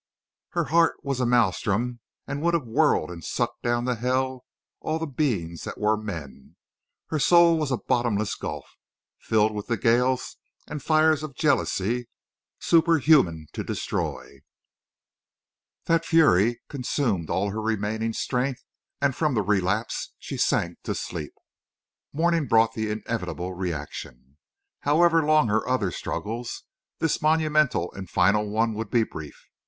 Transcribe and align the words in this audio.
Her 0.53 0.63
heart 0.63 0.95
was 1.03 1.19
a 1.19 1.27
maelstrom 1.27 1.99
and 2.25 2.41
would 2.41 2.55
have 2.55 2.65
whirled 2.65 3.11
and 3.11 3.23
sucked 3.23 3.61
down 3.61 3.85
to 3.85 3.93
hell 3.93 4.45
all 4.79 4.97
the 4.97 5.05
beings 5.05 5.63
that 5.63 5.77
were 5.79 5.95
men. 5.95 6.55
Her 7.09 7.19
soul 7.19 7.59
was 7.59 7.69
a 7.69 7.77
bottomless 7.77 8.33
gulf, 8.33 8.65
filled 9.19 9.53
with 9.53 9.67
the 9.67 9.77
gales 9.77 10.37
and 10.65 10.79
the 10.79 10.83
fires 10.83 11.21
of 11.21 11.35
jealousy, 11.35 12.09
superhuman 12.57 13.45
to 13.53 13.63
destroy. 13.63 14.39
That 15.85 16.03
fury 16.03 16.61
consumed 16.67 17.29
all 17.29 17.51
her 17.51 17.61
remaining 17.61 18.13
strength, 18.13 18.63
and 19.01 19.15
from 19.15 19.35
the 19.35 19.43
relapse 19.43 20.13
she 20.17 20.35
sank 20.35 20.79
to 20.81 20.95
sleep. 20.95 21.33
Morning 22.11 22.47
brought 22.47 22.73
the 22.73 22.89
inevitable 22.89 23.53
reaction. 23.53 24.37
However 24.79 25.21
long 25.21 25.47
her 25.49 25.67
other 25.69 25.91
struggles, 25.91 26.63
this 26.97 27.21
monumental 27.21 27.93
and 27.93 28.09
final 28.09 28.49
one 28.49 28.73
would 28.73 28.89
be 28.89 29.03
brief. 29.03 29.47